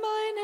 [0.00, 0.43] meine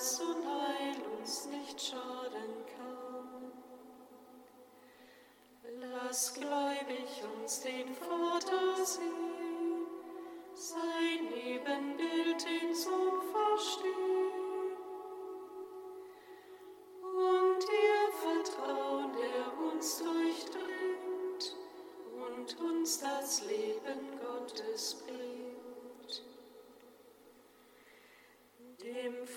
[0.00, 3.52] Und Heil uns nicht schaden kann.
[5.78, 8.09] Lass gläubig uns den Vater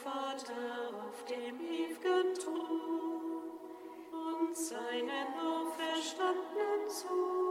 [0.04, 3.54] Vater auf dem ewigen Thron
[4.12, 7.43] und seinen auferstandenen Sohn.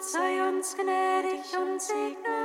[0.00, 2.39] Gott sei uns gnädig und segne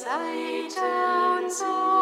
[0.00, 1.99] Uns und erfüllt,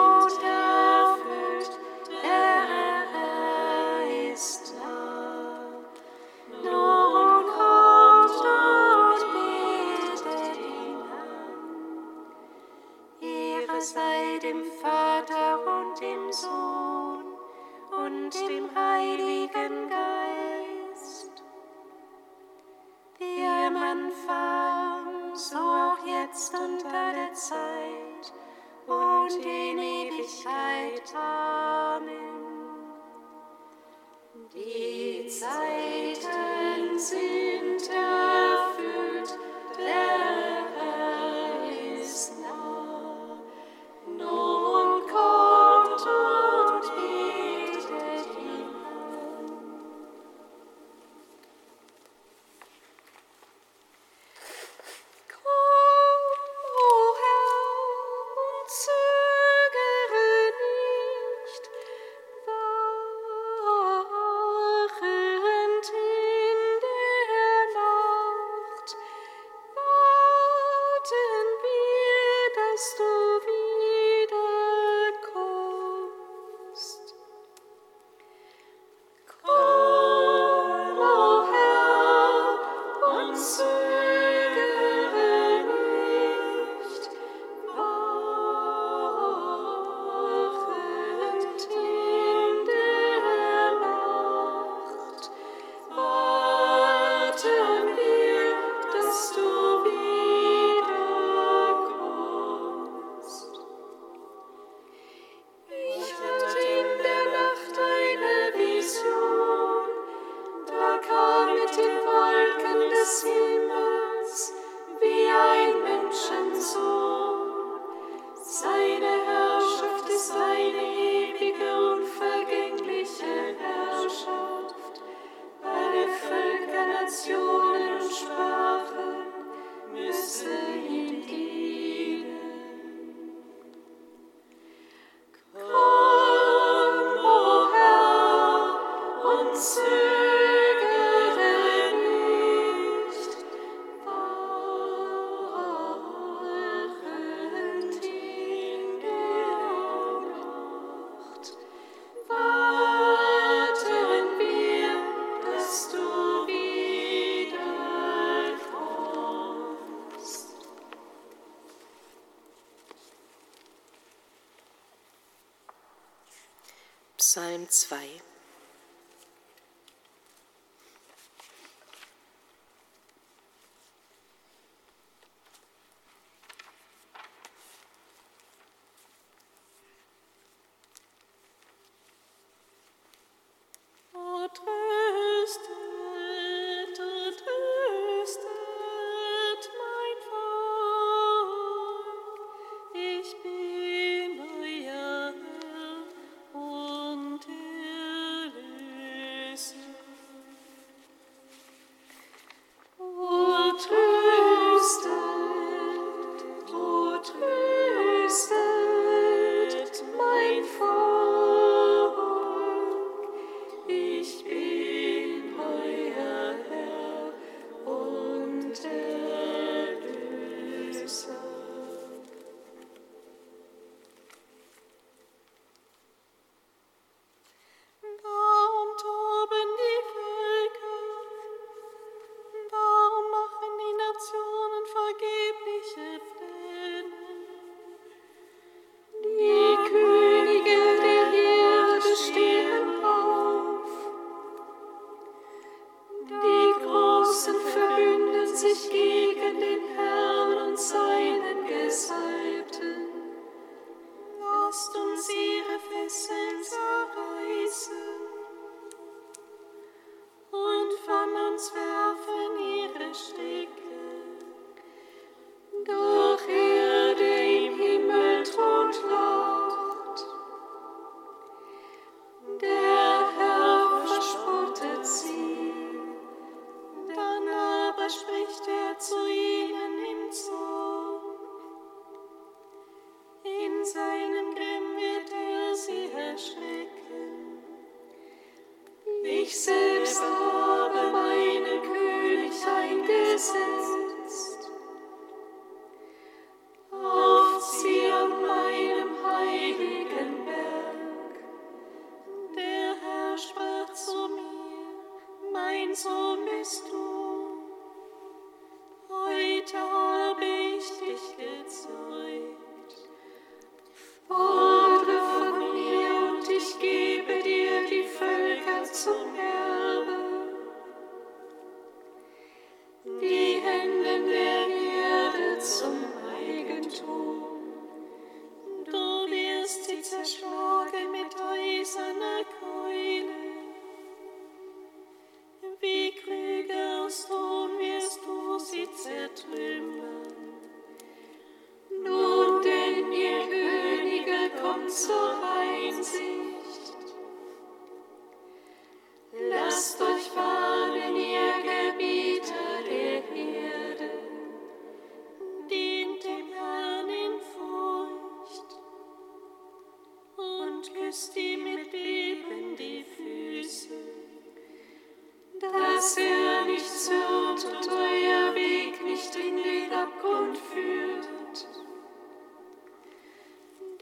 [366.68, 371.66] nichts hört und euer Weg nicht in den Abgrund führt.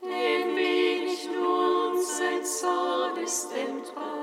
[0.02, 4.15] Denn wenig nur uns sein Zorn ist entbrannt.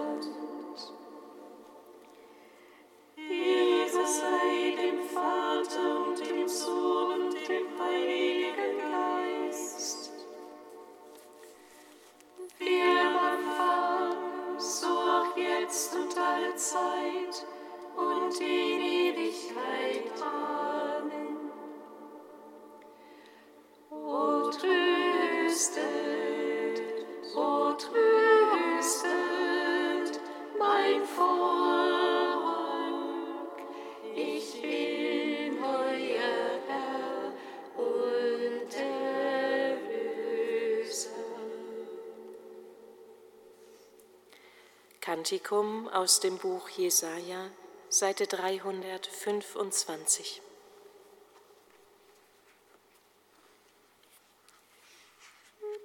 [45.24, 47.50] Kantikum aus dem Buch Jesaja,
[47.88, 50.42] Seite 325.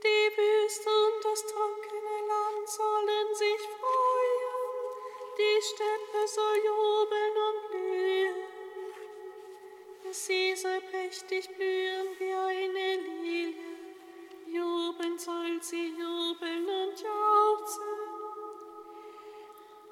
[0.03, 4.59] Die Wüste und das trockene Land sollen sich freuen,
[5.39, 8.43] die Steppe soll jubeln und blühen.
[10.11, 13.55] Sie soll prächtig blühen wie eine Lilie,
[14.49, 17.98] jubeln soll sie jubeln und jauchzen.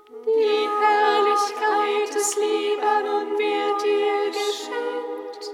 [0.08, 5.50] Die Herrlichkeit des Libanon wird dir geschenkt,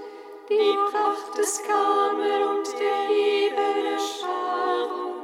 [0.47, 5.15] die Pracht des Karmel und der Ebene Sharon.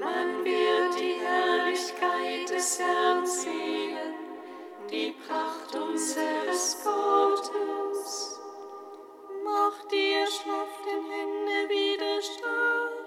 [0.00, 4.14] Man wird die Herrlichkeit des Herrn sehen,
[4.90, 8.40] die Pracht unseres Gottes.
[9.44, 13.01] Mach dir schlafften Hände wieder stark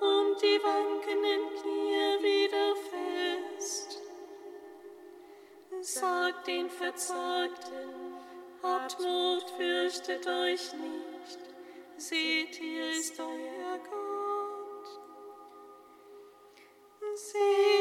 [0.00, 2.76] und die wankenden Knie wieder
[5.86, 8.18] sagt den Verzagten,
[8.62, 11.38] habt Mut, fürchtet euch nicht,
[11.96, 14.86] seht, hier ist euer Gott.
[17.14, 17.75] Seht,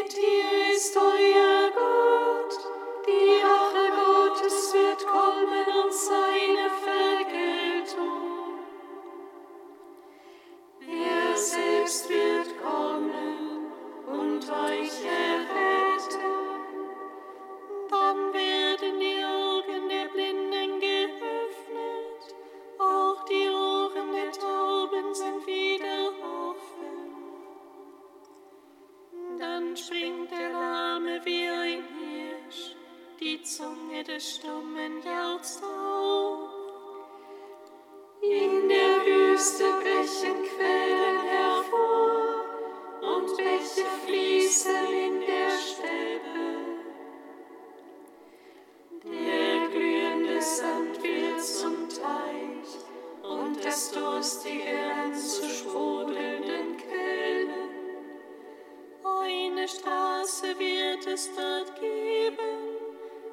[59.68, 62.78] Straße wird es dort geben,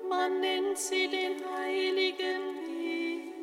[0.09, 3.35] man nennt sie den heiligen Weg.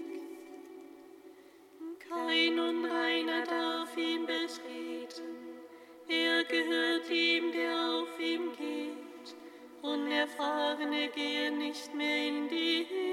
[1.99, 5.35] Kein Unreiner darf ihn betreten,
[6.07, 9.35] er gehört ihm, der auf ihm geht.
[9.83, 13.08] Unerfahrene gehen nicht mehr in die Höhe.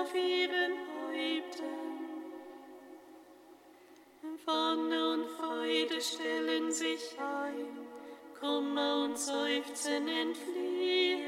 [0.00, 1.86] auf ihren Häupten.
[4.44, 7.66] Wanne und Freude stellen sich ein,
[8.38, 11.20] Kummer und Seufzen entfliehen.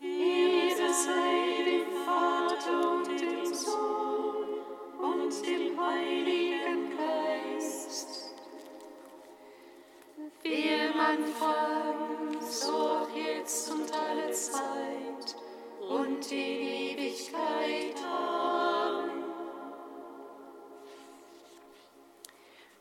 [0.00, 4.60] Ehre sei dem Vater und dem Sohn
[4.98, 8.34] und dem Heiligen Geist.
[10.42, 15.45] Wie man fragen, so auch jetzt und alle Zeit
[15.88, 17.96] und in Ewigkeit.
[18.04, 19.24] Amen.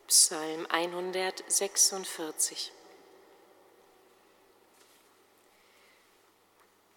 [0.07, 2.71] Psalm 146.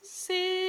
[0.00, 0.67] Sing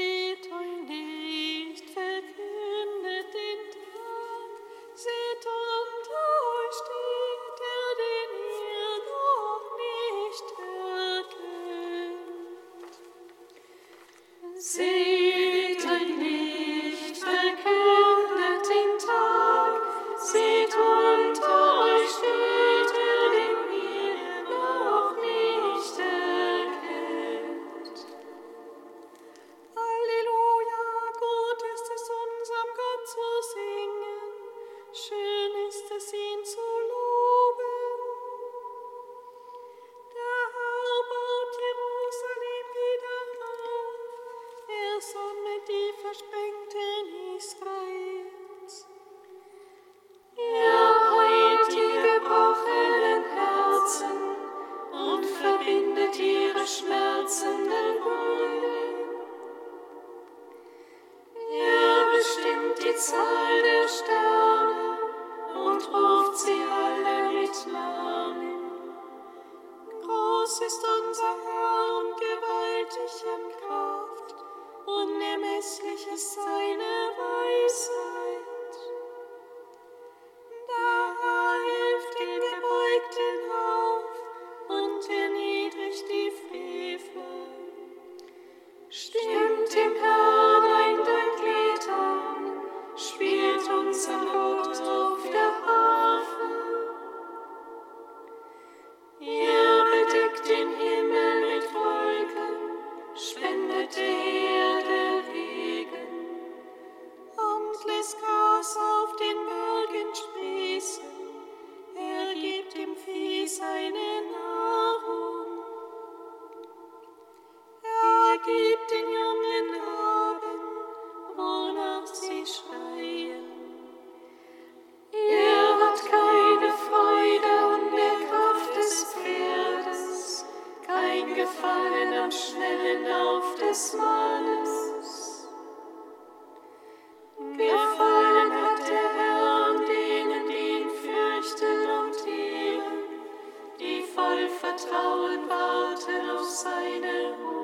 [144.80, 147.59] Vertrauen warten auf seine Ruhe.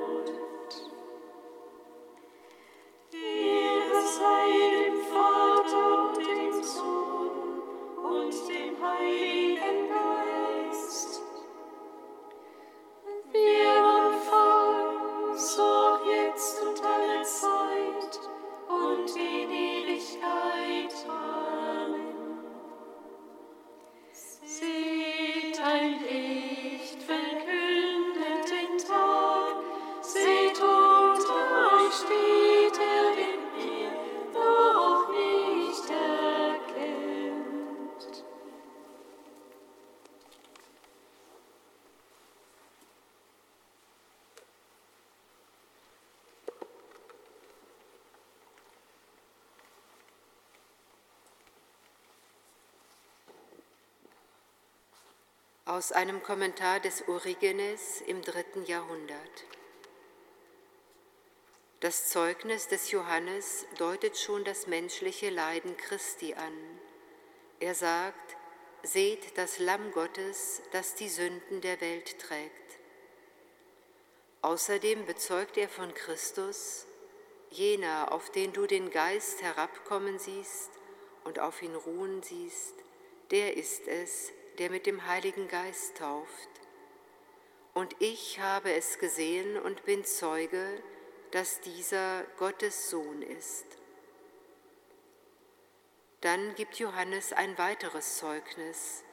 [55.75, 59.43] aus einem Kommentar des Origenes im dritten Jahrhundert.
[61.81, 66.53] Das Zeugnis des Johannes deutet schon das menschliche Leiden Christi an.
[67.59, 68.37] Er sagt,
[68.83, 72.79] Seht das Lamm Gottes, das die Sünden der Welt trägt.
[74.43, 76.85] Außerdem bezeugt er von Christus,
[77.49, 80.69] jener, auf den du den Geist herabkommen siehst
[81.25, 82.75] und auf ihn ruhen siehst,
[83.31, 86.49] der ist es, der mit dem Heiligen Geist tauft.
[87.73, 90.81] Und ich habe es gesehen und bin Zeuge,
[91.31, 93.65] dass dieser Gottes Sohn ist.
[96.21, 99.03] Dann gibt Johannes ein weiteres Zeugnis,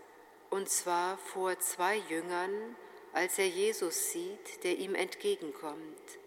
[0.51, 2.77] und zwar vor zwei Jüngern,
[3.13, 6.19] als er Jesus sieht, der ihm entgegenkommt.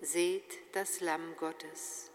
[0.00, 2.10] Seht das Lamm Gottes.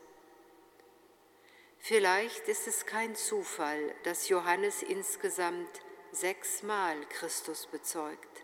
[1.80, 8.44] Vielleicht ist es kein Zufall, dass Johannes insgesamt sechsmal Christus bezeugt.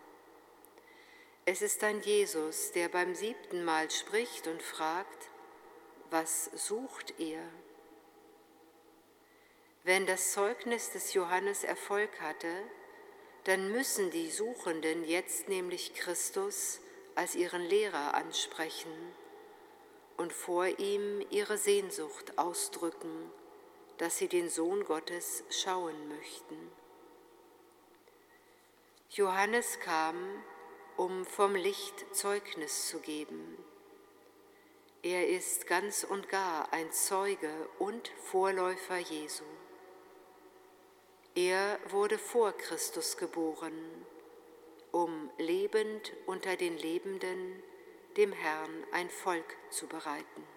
[1.44, 5.28] Es ist ein Jesus, der beim siebten Mal spricht und fragt,
[6.10, 7.42] was sucht ihr?
[9.84, 12.52] Wenn das Zeugnis des Johannes Erfolg hatte,
[13.44, 16.80] dann müssen die Suchenden jetzt nämlich Christus
[17.14, 18.92] als ihren Lehrer ansprechen
[20.16, 23.30] und vor ihm ihre Sehnsucht ausdrücken,
[23.98, 26.72] dass sie den Sohn Gottes schauen möchten.
[29.10, 30.16] Johannes kam,
[30.96, 33.56] um vom Licht Zeugnis zu geben.
[35.02, 39.44] Er ist ganz und gar ein Zeuge und Vorläufer Jesu.
[41.36, 43.78] Er wurde vor Christus geboren,
[44.90, 47.62] um lebend unter den Lebenden
[48.16, 50.55] dem Herrn ein Volk zu bereiten.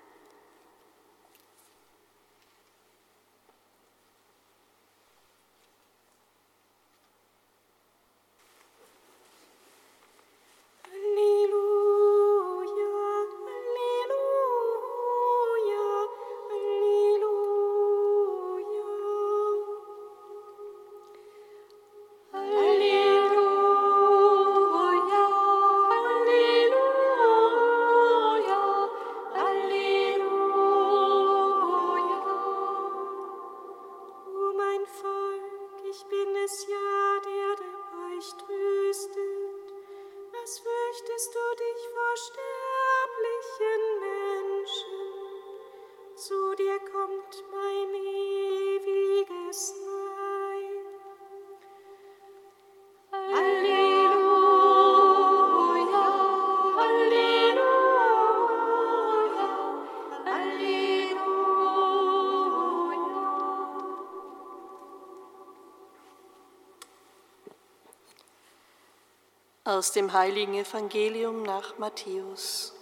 [69.79, 72.73] Aus dem heiligen Evangelium nach Matthäus.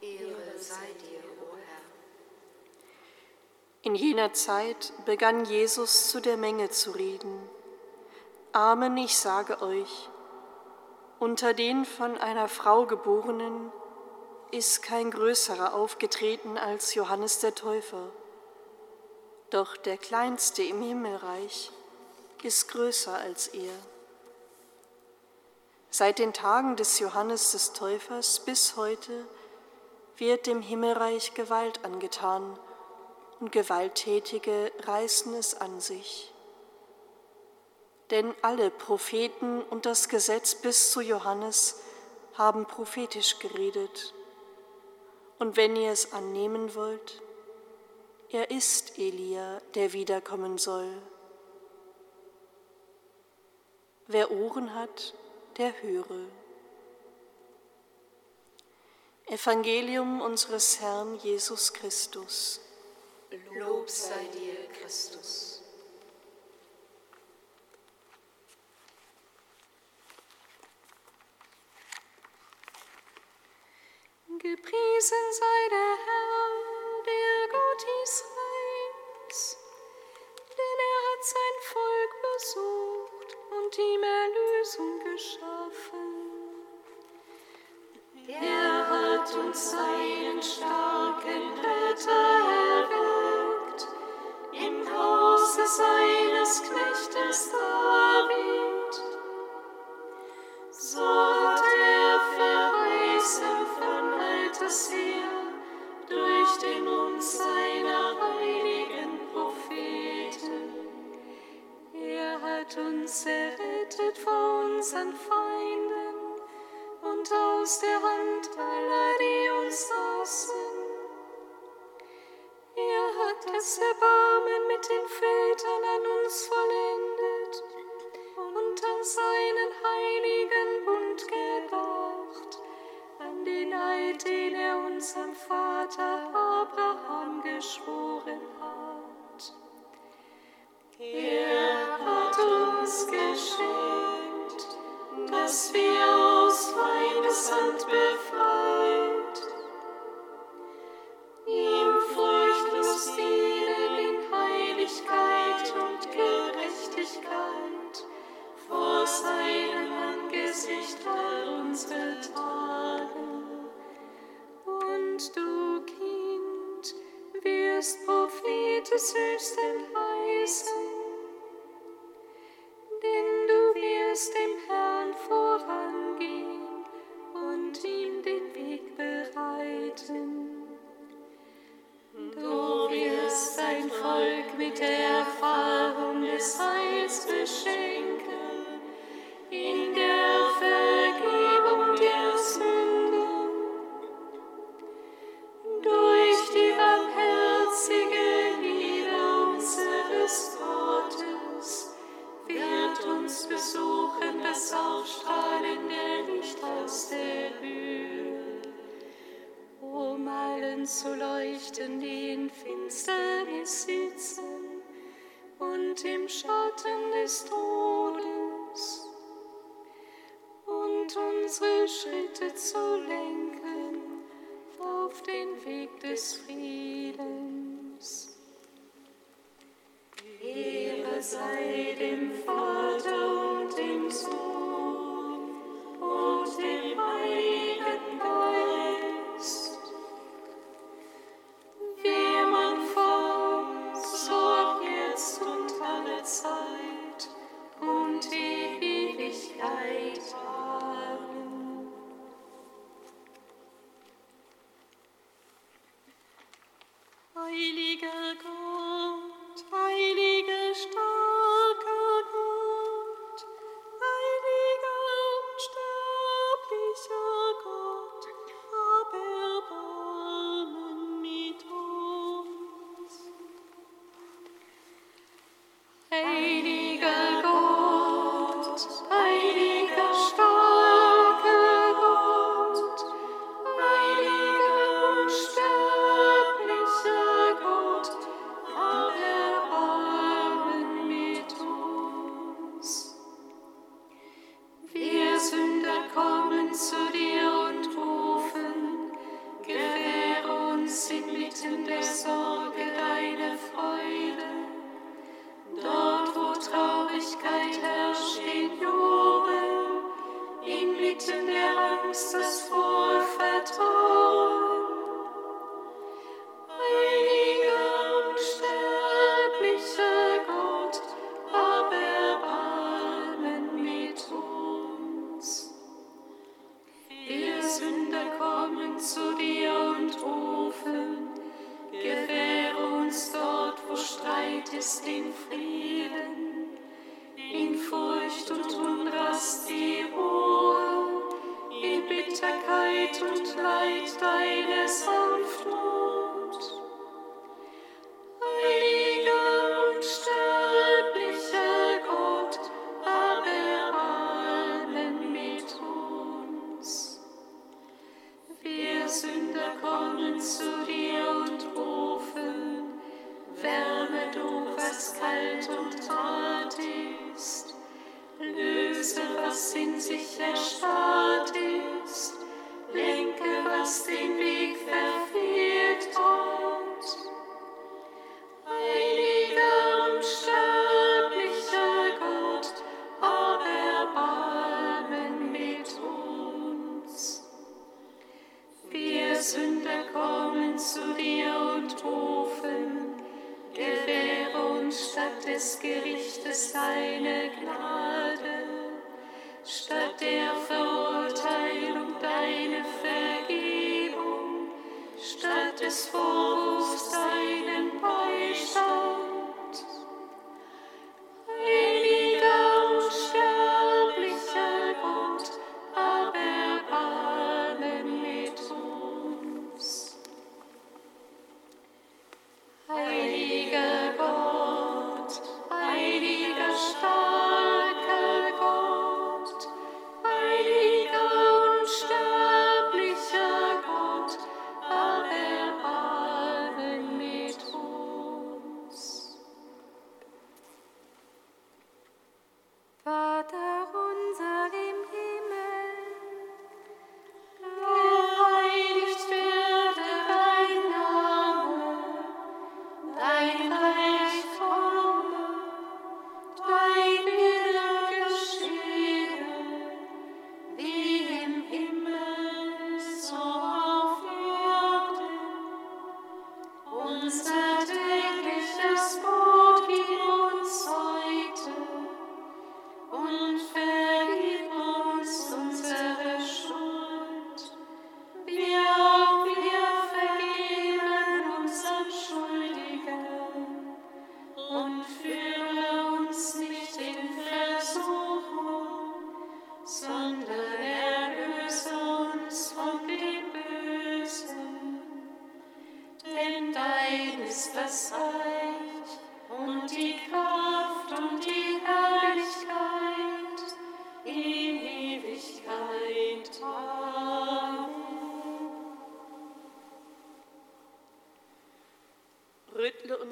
[0.00, 1.82] Ehre sei dir, o Herr.
[3.82, 7.48] In jener Zeit begann Jesus zu der Menge zu reden.
[8.50, 10.08] Amen, ich sage euch,
[11.20, 13.70] unter den von einer Frau geborenen
[14.50, 18.10] ist kein größerer aufgetreten als Johannes der Täufer.
[19.50, 21.70] Doch der Kleinste im Himmelreich
[22.42, 23.70] ist größer als er.
[25.90, 29.26] Seit den Tagen des Johannes des Täufers bis heute
[30.16, 32.56] wird dem Himmelreich Gewalt angetan
[33.40, 36.32] und Gewalttätige reißen es an sich.
[38.10, 41.80] Denn alle Propheten und das Gesetz bis zu Johannes
[42.34, 44.14] haben prophetisch geredet.
[45.40, 47.20] Und wenn ihr es annehmen wollt,
[48.30, 51.02] er ist Elia, der wiederkommen soll.
[54.06, 55.14] Wer Ohren hat,
[55.60, 56.26] der höre.
[59.26, 62.62] Evangelium unseres Herrn Jesus Christus.
[63.58, 65.62] Lob sei dir, Christus.
[74.38, 75.89] Gepriesen sei der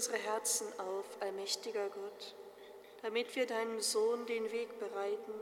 [0.08, 2.34] unsere Herzen auf, allmächtiger Gott,
[3.02, 5.34] damit wir deinem Sohn den Weg bereiten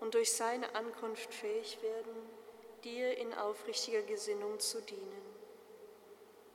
[0.00, 2.14] und durch seine Ankunft fähig werden,
[2.84, 5.34] dir in aufrichtiger Gesinnung zu dienen.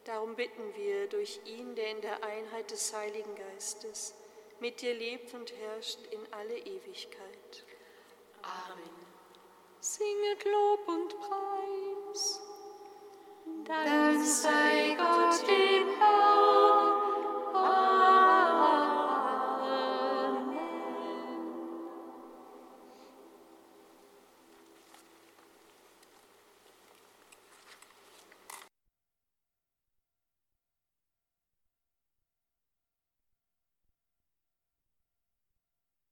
[0.03, 4.13] Darum bitten wir durch ihn, der in der Einheit des Heiligen Geistes
[4.59, 7.65] mit dir lebt und herrscht in alle Ewigkeit.
[8.43, 9.01] Amen.
[9.79, 12.39] Singet Lob und Preis.
[13.65, 15.10] Dank sei Gott